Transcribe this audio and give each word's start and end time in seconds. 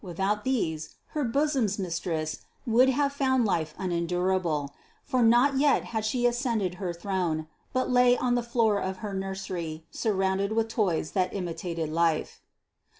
Without 0.03 0.43
these, 0.43 0.95
her 1.09 1.23
bosom's 1.23 1.77
mistress 1.77 2.39
would 2.65 2.89
have 2.89 3.13
found 3.13 3.45
life 3.45 3.75
unendurable, 3.77 4.73
for 5.03 5.21
not 5.21 5.59
yet 5.59 5.83
had 5.93 6.03
she 6.05 6.25
ascended 6.25 6.73
her 6.81 6.91
throne, 6.91 7.47
but 7.71 7.87
lay 7.87 8.17
on 8.17 8.33
the 8.33 8.41
floor 8.41 8.79
of 8.81 8.97
her 9.05 9.13
nursery, 9.13 9.85
surrounded 9.91 10.53
with 10.53 10.69
toys 10.69 11.11
that 11.11 11.35
imitated 11.35 11.91
life. 11.91 12.41